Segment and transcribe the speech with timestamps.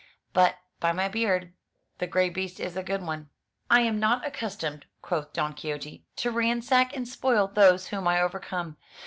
[0.33, 1.53] But, by my beard,
[1.99, 3.29] the grey beast is a good one!
[3.49, 8.77] '* "I am not accustomed,'' quoth Don Quixote, "to ransack and spoil those whom I overcome.